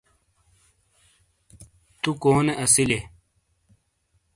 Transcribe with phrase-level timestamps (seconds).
[2.01, 2.99] تُو کونے اسیلئیے؟